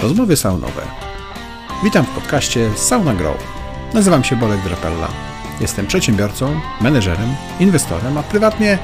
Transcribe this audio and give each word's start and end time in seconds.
Rozmowy 0.00 0.36
saunowe. 0.36 0.82
Witam 1.84 2.04
w 2.04 2.08
podcaście 2.08 2.70
Sauna 2.76 3.14
Grow. 3.14 3.36
Nazywam 3.94 4.24
się 4.24 4.36
Bolek 4.36 4.62
Drapella. 4.62 5.08
Jestem 5.60 5.86
przedsiębiorcą, 5.86 6.60
menedżerem, 6.80 7.34
inwestorem, 7.60 8.18
a 8.18 8.22
prywatnie 8.22 8.78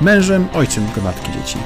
mężem, 0.00 0.48
ojcem 0.52 0.86
gromadki 0.94 1.32
dzieci. 1.32 1.58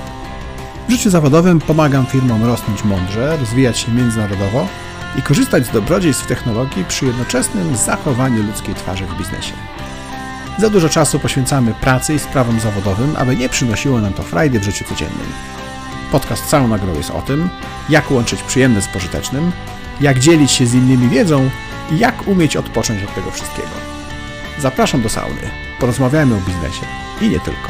W 0.88 0.90
życiu 0.90 1.10
zawodowym 1.10 1.60
pomagam 1.60 2.06
firmom 2.06 2.44
rosnąć 2.44 2.84
mądrze, 2.84 3.36
rozwijać 3.36 3.78
się 3.78 3.92
międzynarodowo 3.92 4.66
i 5.18 5.22
korzystać 5.22 5.66
z 5.66 5.70
dobrodziejstw 5.70 6.26
technologii 6.26 6.84
przy 6.84 7.06
jednoczesnym 7.06 7.76
zachowaniu 7.76 8.42
ludzkiej 8.42 8.74
twarzy 8.74 9.06
w 9.06 9.18
biznesie. 9.18 9.52
Za 10.58 10.70
dużo 10.70 10.88
czasu 10.88 11.18
poświęcamy 11.18 11.74
pracy 11.74 12.14
i 12.14 12.18
sprawom 12.18 12.60
zawodowym, 12.60 13.16
aby 13.16 13.36
nie 13.36 13.48
przynosiło 13.48 14.00
nam 14.00 14.12
to 14.12 14.22
frajdy 14.22 14.60
w 14.60 14.64
życiu 14.64 14.84
codziennym. 14.84 15.26
Podcast 16.14 16.48
Sauna 16.48 16.78
Grow 16.78 16.96
jest 16.96 17.10
o 17.10 17.22
tym, 17.22 17.48
jak 17.88 18.10
łączyć 18.10 18.42
przyjemne 18.42 18.82
z 18.82 18.88
pożytecznym, 18.88 19.52
jak 20.00 20.18
dzielić 20.18 20.50
się 20.50 20.66
z 20.66 20.74
innymi 20.74 21.08
wiedzą 21.08 21.50
i 21.92 21.98
jak 21.98 22.28
umieć 22.28 22.56
odpocząć 22.56 23.04
od 23.04 23.14
tego 23.14 23.30
wszystkiego. 23.30 23.68
Zapraszam 24.58 25.02
do 25.02 25.08
sauny. 25.08 25.50
Porozmawiajmy 25.80 26.34
o 26.34 26.40
biznesie 26.40 26.86
i 27.20 27.28
nie 27.28 27.40
tylko. 27.40 27.68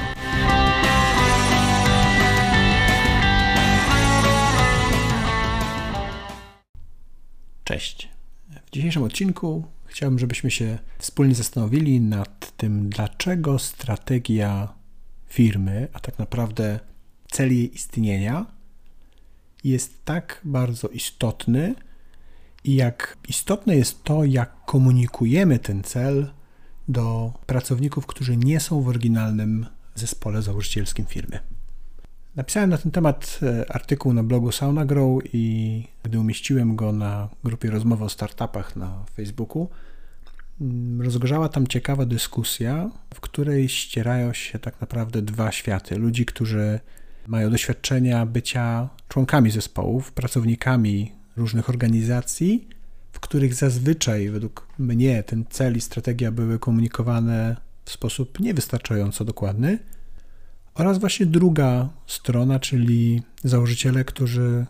Cześć. 7.64 8.08
W 8.66 8.70
dzisiejszym 8.70 9.02
odcinku 9.02 9.64
chciałbym, 9.86 10.18
żebyśmy 10.18 10.50
się 10.50 10.78
wspólnie 10.98 11.34
zastanowili 11.34 12.00
nad 12.00 12.56
tym, 12.56 12.88
dlaczego 12.88 13.58
strategia 13.58 14.68
firmy, 15.26 15.88
a 15.92 16.00
tak 16.00 16.18
naprawdę 16.18 16.80
cel 17.34 17.52
jej 17.52 17.74
istnienia, 17.74 18.46
jest 19.64 20.04
tak 20.04 20.40
bardzo 20.44 20.88
istotny 20.88 21.74
i 22.64 22.74
jak 22.74 23.16
istotne 23.28 23.76
jest 23.76 24.04
to, 24.04 24.24
jak 24.24 24.64
komunikujemy 24.64 25.58
ten 25.58 25.82
cel 25.82 26.30
do 26.88 27.32
pracowników, 27.46 28.06
którzy 28.06 28.36
nie 28.36 28.60
są 28.60 28.82
w 28.82 28.88
oryginalnym 28.88 29.66
zespole 29.94 30.42
założycielskim 30.42 31.06
firmy. 31.06 31.38
Napisałem 32.36 32.70
na 32.70 32.78
ten 32.78 32.92
temat 32.92 33.40
e, 33.42 33.72
artykuł 33.72 34.12
na 34.12 34.22
blogu 34.22 34.52
Sauna 34.52 34.84
Grow 34.84 35.22
i 35.32 35.84
gdy 36.02 36.20
umieściłem 36.20 36.76
go 36.76 36.92
na 36.92 37.28
grupie 37.44 37.70
rozmowy 37.70 38.04
o 38.04 38.08
startupach 38.08 38.76
na 38.76 39.04
Facebooku, 39.16 39.68
mm, 40.60 41.02
rozgorzała 41.02 41.48
tam 41.48 41.66
ciekawa 41.66 42.06
dyskusja, 42.06 42.90
w 43.14 43.20
której 43.20 43.68
ścierają 43.68 44.32
się 44.32 44.58
tak 44.58 44.80
naprawdę 44.80 45.22
dwa 45.22 45.52
światy. 45.52 45.98
Ludzi, 45.98 46.26
którzy 46.26 46.80
mają 47.26 47.50
doświadczenia 47.50 48.26
bycia 48.26 48.88
członkami 49.08 49.50
zespołów, 49.50 50.12
pracownikami 50.12 51.12
różnych 51.36 51.68
organizacji, 51.68 52.68
w 53.12 53.20
których 53.20 53.54
zazwyczaj 53.54 54.30
według 54.30 54.66
mnie 54.78 55.22
ten 55.22 55.44
cel 55.50 55.76
i 55.76 55.80
strategia 55.80 56.32
były 56.32 56.58
komunikowane 56.58 57.56
w 57.84 57.90
sposób 57.90 58.40
niewystarczająco 58.40 59.24
dokładny, 59.24 59.78
oraz 60.74 60.98
właśnie 60.98 61.26
druga 61.26 61.88
strona, 62.06 62.60
czyli 62.60 63.22
założyciele, 63.44 64.04
którzy 64.04 64.66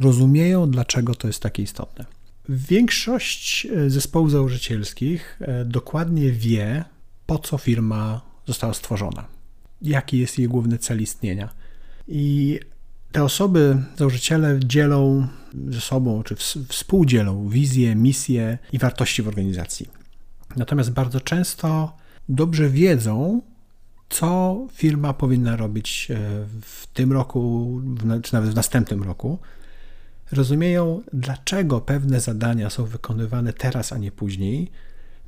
rozumieją, 0.00 0.70
dlaczego 0.70 1.14
to 1.14 1.26
jest 1.26 1.42
takie 1.42 1.62
istotne. 1.62 2.04
Większość 2.48 3.66
e, 3.66 3.90
zespołów 3.90 4.30
założycielskich 4.30 5.38
e, 5.40 5.64
dokładnie 5.64 6.32
wie, 6.32 6.84
po 7.26 7.38
co 7.38 7.58
firma 7.58 8.20
została 8.46 8.74
stworzona, 8.74 9.26
jaki 9.82 10.18
jest 10.18 10.38
jej 10.38 10.48
główny 10.48 10.78
cel 10.78 11.02
istnienia. 11.02 11.48
I 12.08 12.60
te 13.12 13.24
osoby, 13.24 13.82
założyciele 13.96 14.60
dzielą 14.64 15.26
ze 15.68 15.80
sobą, 15.80 16.22
czy 16.22 16.36
współdzielą 16.68 17.48
wizję, 17.48 17.96
misję 17.96 18.58
i 18.72 18.78
wartości 18.78 19.22
w 19.22 19.28
organizacji. 19.28 19.88
Natomiast 20.56 20.90
bardzo 20.90 21.20
często 21.20 21.96
dobrze 22.28 22.68
wiedzą, 22.68 23.42
co 24.08 24.58
firma 24.72 25.12
powinna 25.14 25.56
robić 25.56 26.08
e, 26.10 26.16
w 26.62 26.86
tym 26.94 27.12
roku, 27.12 27.70
czy 28.22 28.34
nawet 28.34 28.50
w 28.50 28.54
następnym 28.54 29.02
roku. 29.02 29.38
Rozumieją, 30.32 31.02
dlaczego 31.12 31.80
pewne 31.80 32.20
zadania 32.20 32.70
są 32.70 32.84
wykonywane 32.84 33.52
teraz, 33.52 33.92
a 33.92 33.98
nie 33.98 34.12
później, 34.12 34.70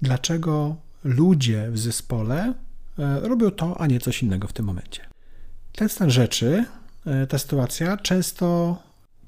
dlaczego 0.03 0.77
ludzie 1.05 1.71
w 1.71 1.79
zespole 1.79 2.55
e, 2.99 3.21
robią 3.21 3.51
to, 3.51 3.81
a 3.81 3.87
nie 3.87 4.01
coś 4.01 4.23
innego 4.23 4.49
w 4.49 4.53
tym 4.53 4.67
momencie. 4.67 5.12
Ten 5.75 5.89
stan 5.89 6.11
rzeczy, 6.11 6.65
e, 7.07 7.27
ta 7.27 7.39
sytuacja 7.39 7.97
często 7.97 8.77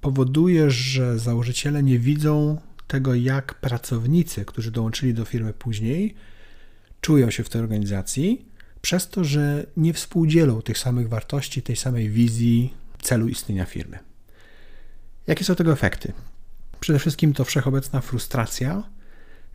powoduje, 0.01 0.71
że 0.71 1.19
założyciele 1.19 1.83
nie 1.83 1.99
widzą 1.99 2.61
tego, 2.87 3.15
jak 3.15 3.55
pracownicy, 3.55 4.45
którzy 4.45 4.71
dołączyli 4.71 5.15
do 5.15 5.25
firmy 5.25 5.53
później, 5.53 6.15
czują 7.01 7.31
się 7.31 7.45
w 7.45 7.49
tej 7.49 7.61
organizacji 7.61 8.49
przez 8.83 9.09
to, 9.09 9.25
że 9.25 9.67
nie 9.77 9.93
współdzielą 9.93 10.63
tych 10.63 10.79
samych 10.79 11.09
wartości, 11.09 11.63
tej 11.63 11.77
samej 11.77 12.11
wizji 12.11 12.75
celu 13.03 13.29
istnienia 13.29 13.65
firmy. 13.65 13.99
Jakie 15.27 15.45
są 15.45 15.55
tego 15.55 15.73
efekty? 15.73 16.13
Przede 16.81 16.99
wszystkim 16.99 17.33
to 17.33 17.45
wszechobecna 17.45 18.01
frustracja, 18.01 18.83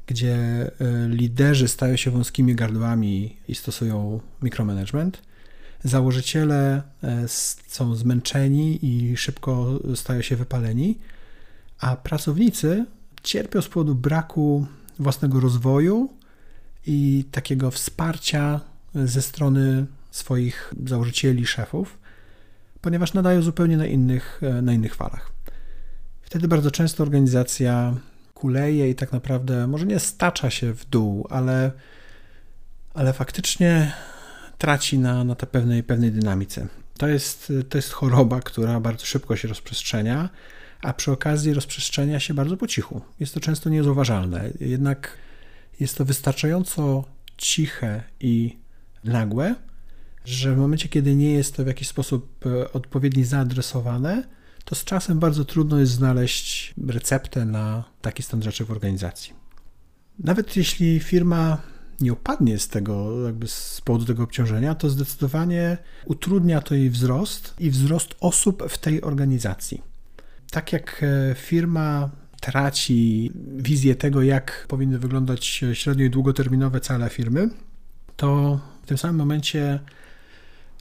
gdzie 0.07 0.35
e, 0.35 0.71
liderzy 1.07 1.67
stają 1.67 1.95
się 1.95 2.11
wąskimi 2.11 2.55
gardłami 2.55 3.37
i 3.47 3.55
stosują 3.55 4.19
mikromanagement. 4.41 5.21
Założyciele 5.83 6.81
e, 7.03 7.27
są 7.67 7.95
zmęczeni 7.95 8.85
i 8.85 9.17
szybko 9.17 9.79
stają 9.95 10.21
się 10.21 10.35
wypaleni, 10.35 10.97
a 11.79 11.95
pracownicy 11.95 12.85
cierpią 13.23 13.61
z 13.61 13.67
powodu 13.67 13.95
braku 13.95 14.67
własnego 14.99 15.39
rozwoju 15.39 16.09
i 16.85 17.25
takiego 17.31 17.71
wsparcia 17.71 18.61
ze 18.95 19.21
strony 19.21 19.85
swoich 20.11 20.73
założycieli, 20.85 21.45
szefów, 21.45 21.97
ponieważ 22.81 23.13
nadają 23.13 23.41
zupełnie 23.41 23.77
na 23.77 23.85
innych, 23.85 24.41
e, 24.43 24.61
na 24.61 24.73
innych 24.73 24.95
falach. 24.95 25.31
Wtedy 26.21 26.47
bardzo 26.47 26.71
często 26.71 27.03
organizacja 27.03 27.93
kuleje 28.33 28.89
i 28.89 28.95
tak 28.95 29.11
naprawdę 29.11 29.67
może 29.67 29.85
nie 29.85 29.99
stacza 29.99 30.49
się 30.49 30.73
w 30.73 30.85
dół, 30.85 31.27
ale, 31.29 31.71
ale 32.93 33.13
faktycznie 33.13 33.93
traci 34.59 34.99
na, 34.99 35.23
na 35.23 35.35
tej 35.35 35.49
pewnej, 35.49 35.83
pewnej 35.83 36.11
dynamice. 36.11 36.67
To 36.97 37.07
jest, 37.07 37.53
to 37.69 37.77
jest 37.77 37.91
choroba, 37.91 38.39
która 38.39 38.79
bardzo 38.79 39.05
szybko 39.05 39.35
się 39.35 39.47
rozprzestrzenia, 39.47 40.29
a 40.81 40.93
przy 40.93 41.11
okazji 41.11 41.53
rozprzestrzenia 41.53 42.19
się 42.19 42.33
bardzo 42.33 42.57
po 42.57 42.67
cichu. 42.67 43.01
Jest 43.19 43.33
to 43.33 43.39
często 43.39 43.69
niezauważalne, 43.69 44.49
jednak 44.59 45.17
jest 45.79 45.97
to 45.97 46.05
wystarczająco 46.05 47.03
ciche 47.37 48.03
i 48.19 48.57
nagłe, 49.03 49.55
że 50.25 50.55
w 50.55 50.57
momencie, 50.57 50.89
kiedy 50.89 51.15
nie 51.15 51.33
jest 51.33 51.55
to 51.55 51.63
w 51.63 51.67
jakiś 51.67 51.87
sposób 51.87 52.45
e, 52.45 52.73
odpowiednio 52.73 53.25
zaadresowane, 53.25 54.23
to 54.65 54.75
z 54.75 54.83
czasem 54.83 55.19
bardzo 55.19 55.45
trudno 55.45 55.79
jest 55.79 55.91
znaleźć 55.91 56.73
receptę 56.87 57.45
na 57.45 57.83
taki 58.01 58.23
stan 58.23 58.43
rzeczy 58.43 58.65
w 58.65 58.71
organizacji. 58.71 59.33
Nawet 60.19 60.55
jeśli 60.55 60.99
firma 60.99 61.57
nie 62.01 62.13
opadnie 62.13 62.59
z 62.59 62.67
tego, 62.67 63.25
jakby 63.25 63.47
z 63.47 63.81
powodu 63.81 64.05
tego 64.05 64.23
obciążenia, 64.23 64.75
to 64.75 64.89
zdecydowanie 64.89 65.77
utrudnia 66.05 66.61
to 66.61 66.75
jej 66.75 66.89
wzrost 66.89 67.55
i 67.59 67.69
wzrost 67.69 68.15
osób 68.19 68.63
w 68.69 68.77
tej 68.77 69.01
organizacji. 69.01 69.81
Tak 70.51 70.73
jak 70.73 71.03
e, 71.03 71.35
firma 71.35 72.09
traci 72.41 73.31
wizję 73.57 73.95
tego, 73.95 74.21
jak 74.21 74.65
powinny 74.67 74.99
wyglądać 74.99 75.63
średnio 75.73 76.05
i 76.05 76.09
długoterminowe 76.09 76.79
cele 76.79 77.09
firmy, 77.09 77.49
to 78.15 78.59
tym 78.85 78.97
samym 78.97 79.15
momencie 79.15 79.79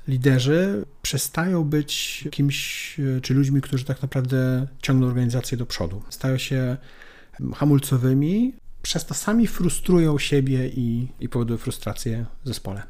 liderzy 0.09 0.85
przestają 1.03 1.65
być 1.65 2.25
kimś, 2.31 2.97
czy 3.23 3.35
ludźmi, 3.35 3.61
którzy 3.61 3.85
tak 3.85 4.03
naprawdę 4.03 4.67
ciągną 4.83 5.07
organizację 5.07 5.59
do 5.59 5.67
przodu. 5.67 6.03
Stają 6.11 6.39
się 6.39 6.77
hamulcowymi, 7.55 8.55
przez 8.83 9.07
to 9.07 9.15
sami 9.15 9.47
frustrują 9.47 10.19
siebie 10.19 10.69
i, 10.69 11.09
i 11.21 11.29
powodują 11.29 11.59
frustrację 11.59 12.27
w 12.45 12.49
zespole. 12.49 12.83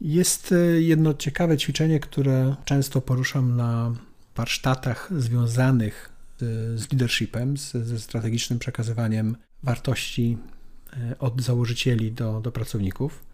Jest 0.00 0.54
jedno 0.78 1.14
ciekawe 1.14 1.56
ćwiczenie, 1.58 2.00
które 2.00 2.56
często 2.64 3.00
poruszam 3.00 3.56
na 3.56 3.92
warsztatach 4.36 5.10
związanych 5.16 6.10
z, 6.38 6.80
z 6.80 6.92
leadershipem, 6.92 7.56
z, 7.56 7.72
ze 7.72 7.98
strategicznym 7.98 8.58
przekazywaniem 8.58 9.36
wartości 9.62 10.38
e, 10.92 11.18
od 11.18 11.42
założycieli 11.42 12.12
do, 12.12 12.40
do 12.40 12.52
pracowników. 12.52 13.24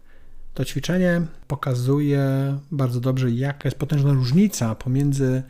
To 0.53 0.65
ćwiczenie 0.65 1.21
pokazuje 1.47 2.23
bardzo 2.71 2.99
dobrze, 2.99 3.31
jaka 3.31 3.67
jest 3.67 3.77
potężna 3.77 4.13
różnica 4.13 4.75
pomiędzy 4.75 5.43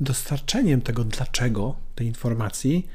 dostarczeniem 0.00 0.80
tego 0.80 1.04
dlaczego 1.04 1.76
tej 1.94 2.06
informacji 2.06 2.86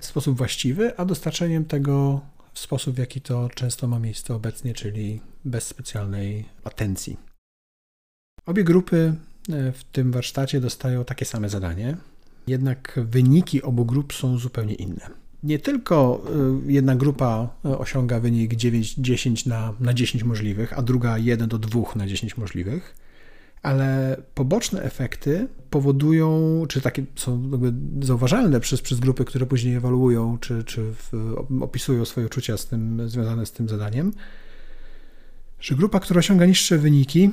w 0.00 0.06
sposób 0.06 0.38
właściwy, 0.38 0.96
a 0.96 1.04
dostarczeniem 1.04 1.64
tego 1.64 2.20
w 2.52 2.58
sposób, 2.58 2.94
w 2.94 2.98
jaki 2.98 3.20
to 3.20 3.48
często 3.54 3.86
ma 3.86 3.98
miejsce 3.98 4.34
obecnie, 4.34 4.74
czyli 4.74 5.20
bez 5.44 5.66
specjalnej 5.66 6.44
atencji. 6.64 7.16
Obie 8.46 8.64
grupy 8.64 9.14
e, 9.52 9.72
w 9.72 9.84
tym 9.84 10.12
warsztacie 10.12 10.60
dostają 10.60 11.04
takie 11.04 11.24
same 11.24 11.48
zadanie. 11.48 11.96
jednak 12.46 13.00
wyniki 13.04 13.62
obu 13.62 13.84
grup 13.84 14.12
są 14.12 14.38
zupełnie 14.38 14.74
inne. 14.74 15.10
Nie 15.42 15.58
tylko 15.58 16.22
y, 16.68 16.72
jedna 16.72 16.96
grupa 16.96 17.48
y, 17.64 17.78
osiąga 17.78 18.20
wynik 18.20 18.54
9, 18.54 18.94
10 18.94 19.46
na, 19.46 19.74
na 19.80 19.94
10 19.94 20.24
możliwych, 20.24 20.78
a 20.78 20.82
druga 20.82 21.18
1 21.18 21.48
do 21.48 21.58
2 21.58 21.80
na 21.96 22.06
10 22.06 22.36
możliwych, 22.36 22.96
ale 23.62 24.16
poboczne 24.34 24.82
efekty 24.82 25.48
powodują, 25.70 26.62
czy 26.68 26.80
takie 26.80 27.04
są 27.16 27.50
zauważalne 28.02 28.60
przez, 28.60 28.82
przez 28.82 29.00
grupy, 29.00 29.24
które 29.24 29.46
później 29.46 29.74
ewaluują, 29.74 30.38
czy, 30.38 30.64
czy 30.64 30.92
w, 30.92 31.34
opisują 31.60 32.04
swoje 32.04 32.26
uczucia 32.26 32.56
z 32.56 32.66
tym, 32.66 33.08
związane 33.08 33.46
z 33.46 33.52
tym 33.52 33.68
zadaniem, 33.68 34.12
że 35.60 35.74
grupa, 35.74 36.00
która 36.00 36.18
osiąga 36.18 36.46
niższe 36.46 36.78
wyniki, 36.78 37.30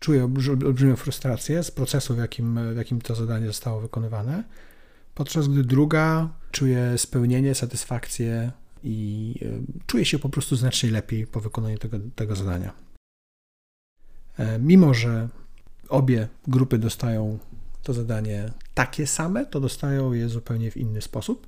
czuje 0.00 0.24
olbrzymią 0.64 0.96
frustrację 0.96 1.62
z 1.62 1.70
procesu, 1.70 2.14
w 2.14 2.18
jakim, 2.18 2.74
w 2.74 2.76
jakim 2.76 3.00
to 3.00 3.14
zadanie 3.14 3.46
zostało 3.46 3.80
wykonywane, 3.80 4.44
podczas 5.14 5.48
gdy 5.48 5.64
druga 5.64 6.28
czuje 6.50 6.98
spełnienie, 6.98 7.54
satysfakcję 7.54 8.52
i 8.84 9.34
e, 9.42 9.46
czuje 9.86 10.04
się 10.04 10.18
po 10.18 10.28
prostu 10.28 10.56
znacznie 10.56 10.90
lepiej 10.90 11.26
po 11.26 11.40
wykonaniu 11.40 11.78
tego, 11.78 11.98
tego 12.14 12.36
zadania. 12.36 12.72
E, 14.38 14.58
mimo, 14.58 14.94
że 14.94 15.28
obie 15.88 16.28
grupy 16.48 16.78
dostają 16.78 17.38
to 17.82 17.92
zadanie 17.94 18.50
takie 18.74 19.06
same, 19.06 19.46
to 19.46 19.60
dostają 19.60 20.12
je 20.12 20.28
zupełnie 20.28 20.70
w 20.70 20.76
inny 20.76 21.02
sposób, 21.02 21.46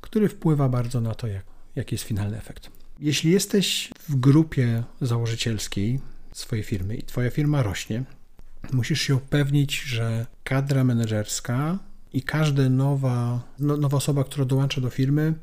który 0.00 0.28
wpływa 0.28 0.68
bardzo 0.68 1.00
na 1.00 1.14
to, 1.14 1.26
jak, 1.26 1.44
jaki 1.76 1.94
jest 1.94 2.04
finalny 2.04 2.38
efekt. 2.38 2.70
Jeśli 3.00 3.30
jesteś 3.30 3.90
w 4.08 4.16
grupie 4.16 4.84
założycielskiej 5.00 6.00
swojej 6.32 6.64
firmy 6.64 6.96
i 6.96 7.02
twoja 7.02 7.30
firma 7.30 7.62
rośnie, 7.62 8.04
musisz 8.72 9.00
się 9.00 9.16
upewnić, 9.16 9.80
że 9.80 10.26
kadra 10.44 10.84
menedżerska 10.84 11.78
i 12.12 12.22
każda 12.22 12.68
nowa, 12.68 13.42
no, 13.58 13.76
nowa 13.76 13.96
osoba, 13.96 14.24
która 14.24 14.44
dołącza 14.44 14.80
do 14.80 14.90
firmy, 14.90 15.34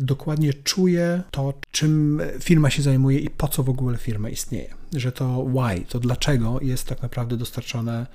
dokładnie 0.00 0.54
czuje 0.54 1.22
to, 1.30 1.54
czym 1.70 2.20
firma 2.40 2.70
się 2.70 2.82
zajmuje 2.82 3.18
i 3.18 3.30
po 3.30 3.48
co 3.48 3.62
w 3.62 3.68
ogóle 3.68 3.98
firma 3.98 4.28
istnieje. 4.28 4.74
Że 4.96 5.12
to 5.12 5.44
why, 5.44 5.84
to 5.88 6.00
dlaczego 6.00 6.60
jest 6.62 6.86
tak 6.86 7.02
naprawdę 7.02 7.36
dostarczone 7.36 8.06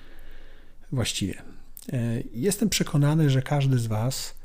właściwie. 0.91 1.41
E, 1.93 2.23
jestem 2.33 2.69
przekonany, 2.69 3.29
że 3.29 3.41
każdy 3.41 3.79
z 3.79 3.87
Was 3.87 4.35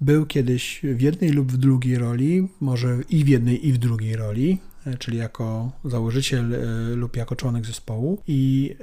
był 0.00 0.26
kiedyś 0.26 0.80
w 0.82 1.00
jednej 1.00 1.30
lub 1.30 1.52
w 1.52 1.56
drugiej 1.56 1.98
roli, 1.98 2.48
może 2.60 2.98
i 3.08 3.24
w 3.24 3.28
jednej, 3.28 3.68
i 3.68 3.72
w 3.72 3.78
drugiej 3.78 4.16
roli, 4.16 4.58
e, 4.86 4.96
czyli 4.96 5.18
jako 5.18 5.72
założyciel 5.84 6.54
e, 6.54 6.58
lub 6.96 7.16
jako 7.16 7.36
członek 7.36 7.66
zespołu, 7.66 8.22
i 8.26 8.74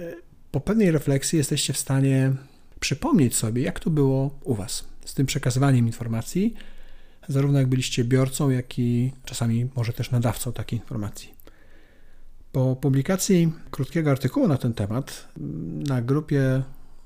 po 0.52 0.60
pewnej 0.60 0.92
refleksji 0.92 1.38
jesteście 1.38 1.74
w 1.74 1.78
stanie 1.78 2.34
przypomnieć 2.80 3.36
sobie, 3.36 3.62
jak 3.62 3.80
to 3.80 3.90
było 3.90 4.40
u 4.44 4.56
Was 4.56 4.88
z 5.06 5.14
tym 5.14 5.26
przekazywaniem 5.26 5.88
informacji, 5.88 6.54
zarówno 7.28 7.60
jak 7.60 7.68
byliście 7.68 8.04
biorcą, 8.04 8.50
jak 8.50 8.80
i 8.80 9.12
czasami 9.26 9.70
może 9.76 9.94
też 9.94 10.12
nadawcą 10.12 10.54
takiej 10.54 10.80
informacji. 10.80 11.34
Po 12.52 12.76
publikacji 12.76 13.52
krótkiego 13.72 14.12
artykułu 14.12 14.48
na 14.48 14.58
ten 14.58 14.74
temat 14.74 15.28
na 15.88 16.02
grupie 16.02 16.64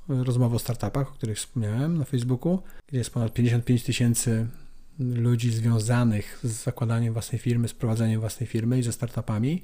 rozmowy 0.08 0.56
o 0.56 0.60
startupach, 0.60 1.10
o 1.10 1.14
których 1.14 1.38
wspomniałem 1.38 1.98
na 1.98 2.04
Facebooku, 2.06 2.60
gdzie 2.88 2.98
jest 2.98 3.10
ponad 3.10 3.34
55 3.34 3.84
tysięcy 3.84 4.48
ludzi 5.00 5.52
związanych 5.52 6.40
z 6.44 6.64
zakładaniem 6.64 7.14
własnej 7.14 7.40
firmy, 7.40 7.68
z 7.68 7.74
prowadzeniem 7.74 8.20
własnej 8.20 8.48
firmy 8.48 8.80
i 8.80 8.84
ze 8.84 8.92
startupami, 8.92 9.64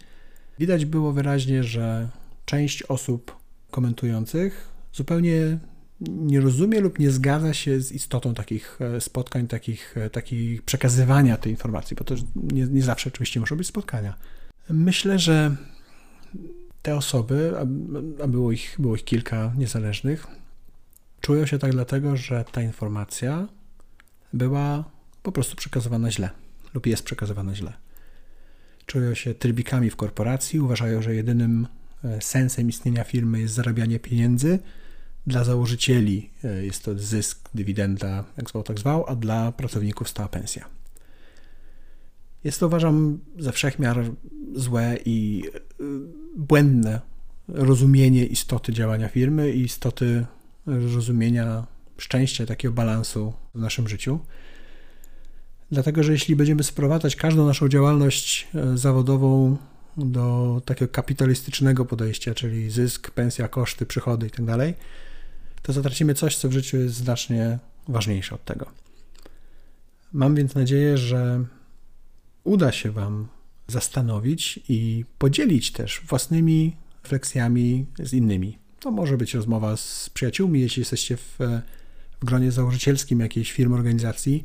widać 0.59 0.85
było 0.85 1.13
wyraźnie, 1.13 1.63
że 1.63 2.09
część 2.45 2.83
osób 2.83 3.35
komentujących 3.71 4.69
zupełnie 4.93 5.59
nie 6.01 6.41
rozumie 6.41 6.79
lub 6.79 6.99
nie 6.99 7.11
zgadza 7.11 7.53
się 7.53 7.81
z 7.81 7.91
istotą 7.91 8.33
takich 8.33 8.79
e, 8.81 9.01
spotkań, 9.01 9.47
takich, 9.47 9.97
e, 9.97 10.09
takich 10.09 10.61
przekazywania 10.61 11.37
tej 11.37 11.51
informacji, 11.51 11.95
bo 11.95 12.03
to 12.03 12.15
nie, 12.35 12.67
nie 12.67 12.81
zawsze 12.81 13.09
oczywiście 13.09 13.39
muszą 13.39 13.55
być 13.55 13.67
spotkania. 13.67 14.15
Myślę, 14.69 15.19
że 15.19 15.55
te 16.81 16.95
osoby, 16.95 17.53
a 18.23 18.27
było 18.27 18.51
ich, 18.51 18.75
było 18.79 18.95
ich 18.95 19.03
kilka 19.03 19.53
niezależnych, 19.57 20.27
czują 21.21 21.45
się 21.45 21.59
tak 21.59 21.71
dlatego, 21.71 22.17
że 22.17 22.45
ta 22.51 22.61
informacja 22.61 23.47
była 24.33 24.83
po 25.23 25.31
prostu 25.31 25.55
przekazywana 25.55 26.11
źle 26.11 26.29
lub 26.73 26.85
jest 26.85 27.03
przekazywana 27.03 27.55
źle. 27.55 27.73
Czują 28.85 29.13
się 29.13 29.33
trybikami 29.33 29.89
w 29.89 29.95
korporacji, 29.95 30.59
uważają, 30.59 31.01
że 31.01 31.15
jedynym 31.15 31.67
e, 32.03 32.21
sensem 32.21 32.69
istnienia 32.69 33.03
firmy 33.03 33.39
jest 33.39 33.53
zarabianie 33.53 33.99
pieniędzy, 33.99 34.59
dla 35.27 35.43
założycieli 35.43 36.29
e, 36.43 36.65
jest 36.65 36.83
to 36.83 36.91
zysk, 36.97 37.49
dywidenda, 37.53 38.23
jak 38.37 38.49
zwał, 38.49 38.63
tak 38.63 38.79
zwał, 38.79 39.05
a 39.07 39.15
dla 39.15 39.51
pracowników 39.51 40.09
stała 40.09 40.29
pensja. 40.29 40.65
Jest 42.43 42.59
to, 42.59 42.67
uważam, 42.67 43.19
ze 43.39 43.51
wszechmiar 43.51 44.11
złe 44.55 44.97
i 45.05 45.43
e, 45.49 45.83
błędne 46.35 47.01
rozumienie 47.47 48.25
istoty 48.25 48.73
działania 48.73 49.07
firmy 49.07 49.51
i 49.51 49.61
istoty 49.61 50.25
rozumienia 50.65 51.65
szczęścia, 51.97 52.45
takiego 52.45 52.73
balansu 52.73 53.33
w 53.55 53.59
naszym 53.59 53.87
życiu. 53.87 54.19
Dlatego, 55.71 56.03
że 56.03 56.11
jeśli 56.11 56.35
będziemy 56.35 56.63
sprowadzać 56.63 57.15
każdą 57.15 57.45
naszą 57.45 57.69
działalność 57.69 58.47
e, 58.55 58.77
zawodową 58.77 59.57
do 59.97 60.61
takiego 60.65 60.91
kapitalistycznego 60.91 61.85
podejścia, 61.85 62.33
czyli 62.33 62.71
zysk, 62.71 63.11
pensja, 63.11 63.47
koszty, 63.47 63.85
przychody 63.85 64.25
itd., 64.25 64.57
tak 64.57 64.75
to 65.65 65.73
zatracimy 65.73 66.13
coś, 66.13 66.37
co 66.37 66.49
w 66.49 66.51
życiu 66.51 66.77
jest 66.77 66.95
znacznie 66.95 67.59
ważniejsze 67.87 68.35
od 68.35 68.45
tego. 68.45 68.65
Mam 70.13 70.35
więc 70.35 70.55
nadzieję, 70.55 70.97
że 70.97 71.45
uda 72.43 72.71
się 72.71 72.91
Wam 72.91 73.27
zastanowić 73.67 74.59
i 74.69 75.05
podzielić 75.17 75.71
też 75.71 76.01
własnymi 76.07 76.75
refleksjami 77.03 77.85
z 77.99 78.13
innymi. 78.13 78.57
To 78.79 78.91
może 78.91 79.17
być 79.17 79.33
rozmowa 79.33 79.77
z 79.77 80.09
przyjaciółmi, 80.13 80.61
jeśli 80.61 80.81
jesteście 80.81 81.17
w, 81.17 81.37
w 82.21 82.25
gronie 82.25 82.51
założycielskim 82.51 83.19
jakiejś 83.19 83.51
firmy, 83.51 83.75
organizacji. 83.75 84.43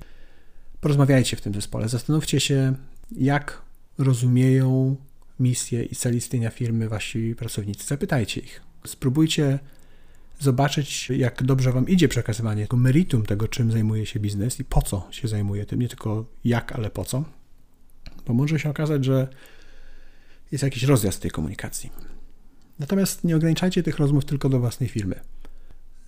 Porozmawiajcie 0.81 1.37
w 1.37 1.41
tym 1.41 1.55
zespole. 1.55 1.89
Zastanówcie 1.89 2.41
się, 2.41 2.75
jak 3.17 3.63
rozumieją 3.99 4.97
misję 5.41 5.85
i 5.85 5.97
cel 5.97 6.17
istnienia 6.17 6.51
firmy 6.51 6.89
wasi 6.89 7.35
pracownicy. 7.39 7.87
Zapytajcie 7.87 8.41
ich. 8.41 8.63
Spróbujcie 8.87 9.59
zobaczyć, 10.41 11.11
jak 11.11 11.43
dobrze 11.43 11.73
Wam 11.73 11.89
idzie 11.89 12.09
przekazywanie 12.09 12.63
tego 12.63 12.77
meritum 12.77 13.27
tego, 13.27 13.49
czym 13.49 13.73
zajmuje 13.73 14.07
się 14.07 14.21
biznes 14.21 14.61
i 14.61 14.65
po 14.65 14.83
co 14.83 15.09
się 15.11 15.29
zajmuje 15.29 15.67
tym, 15.67 15.81
nie 15.81 15.89
tylko 15.89 16.25
jak, 16.45 16.73
ale 16.73 16.91
po 16.91 17.05
co. 17.05 17.25
Bo 18.27 18.35
może 18.35 18.59
się 18.59 18.71
okazać, 18.71 19.05
że 19.05 19.29
jest 20.53 20.65
jakiś 20.65 20.83
rozjazd 20.83 21.23
tej 21.23 21.31
komunikacji. 21.31 21.91
Natomiast 22.79 23.25
nie 23.25 23.37
ograniczajcie 23.37 23.83
tych 23.83 23.99
rozmów 23.99 24.25
tylko 24.25 24.49
do 24.49 24.61
własnej 24.61 24.89
firmy. 24.89 25.21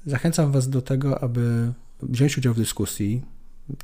Zachęcam 0.06 0.52
Was 0.52 0.68
do 0.68 0.82
tego, 0.82 1.22
aby 1.22 1.72
wziąć 2.02 2.38
udział 2.38 2.54
w 2.54 2.56
dyskusji, 2.56 3.22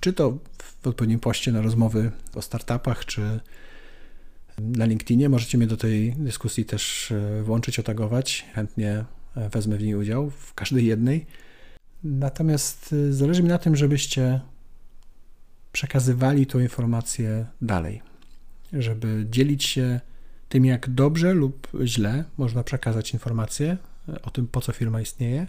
czy 0.00 0.12
to 0.12 0.38
w 0.82 0.86
odpowiednim 0.86 1.20
poście 1.20 1.52
na 1.52 1.62
rozmowy 1.62 2.10
o 2.34 2.42
startupach, 2.42 3.04
czy 3.04 3.40
na 4.58 4.84
LinkedInie. 4.84 5.28
Możecie 5.28 5.58
mnie 5.58 5.66
do 5.66 5.76
tej 5.76 6.12
dyskusji 6.12 6.64
też 6.64 7.12
e, 7.12 7.42
włączyć, 7.42 7.78
otagować. 7.78 8.46
Chętnie 8.54 9.04
wezmę 9.36 9.76
w 9.76 9.82
niej 9.82 9.94
udział, 9.94 10.30
w 10.30 10.54
każdej 10.54 10.86
jednej. 10.86 11.26
Natomiast 12.04 12.92
y, 12.92 13.12
zależy 13.12 13.42
mi 13.42 13.48
na 13.48 13.58
tym, 13.58 13.76
żebyście 13.76 14.40
przekazywali 15.72 16.46
tą 16.46 16.58
informację 16.58 17.46
dalej, 17.60 18.02
żeby 18.72 19.26
dzielić 19.30 19.64
się 19.64 20.00
tym, 20.48 20.64
jak 20.64 20.90
dobrze 20.90 21.34
lub 21.34 21.68
źle 21.84 22.24
można 22.38 22.64
przekazać 22.64 23.12
informację 23.12 23.76
y, 24.08 24.22
o 24.22 24.30
tym, 24.30 24.46
po 24.46 24.60
co 24.60 24.72
firma 24.72 25.00
istnieje 25.00 25.46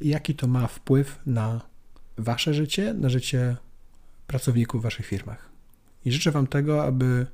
i 0.00 0.08
jaki 0.08 0.34
to 0.34 0.46
ma 0.46 0.66
wpływ 0.66 1.20
na 1.26 1.60
wasze 2.18 2.54
życie, 2.54 2.94
na 2.94 3.08
życie 3.08 3.56
pracowników 4.26 4.80
w 4.80 4.84
waszych 4.84 5.06
firmach. 5.06 5.48
I 6.04 6.12
życzę 6.12 6.30
Wam 6.30 6.46
tego, 6.46 6.84
aby 6.84 7.26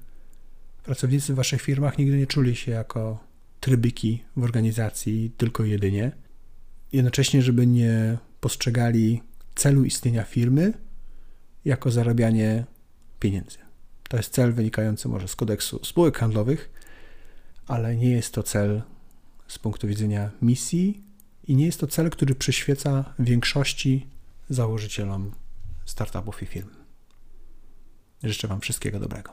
pracownicy 0.84 1.32
w 1.32 1.36
Waszych 1.36 1.62
firmach 1.62 1.98
nigdy 1.98 2.16
nie 2.16 2.26
czuli 2.26 2.56
się 2.56 2.72
jako 2.72 3.29
trybyki 3.60 4.24
w 4.36 4.44
organizacji 4.44 5.32
tylko 5.36 5.64
jedynie. 5.64 6.12
Jednocześnie, 6.92 7.42
żeby 7.42 7.66
nie 7.66 8.18
postrzegali 8.40 9.22
celu 9.54 9.84
istnienia 9.84 10.24
firmy 10.24 10.72
jako 11.64 11.90
zarabianie 11.90 12.64
pieniędzy. 13.20 13.58
To 14.08 14.16
jest 14.16 14.32
cel 14.32 14.52
wynikający 14.52 15.08
może 15.08 15.28
z 15.28 15.36
kodeksu 15.36 15.84
spółek 15.84 16.18
handlowych, 16.18 16.70
ale 17.66 17.96
nie 17.96 18.10
jest 18.10 18.34
to 18.34 18.42
cel 18.42 18.82
z 19.48 19.58
punktu 19.58 19.86
widzenia 19.88 20.30
misji 20.42 21.02
i 21.48 21.56
nie 21.56 21.66
jest 21.66 21.80
to 21.80 21.86
cel, 21.86 22.10
który 22.10 22.34
przyświeca 22.34 23.14
większości 23.18 24.06
założycielom 24.48 25.32
startupów 25.84 26.42
i 26.42 26.46
firm. 26.46 26.68
Życzę 28.22 28.48
Wam 28.48 28.60
wszystkiego 28.60 29.00
dobrego. 29.00 29.32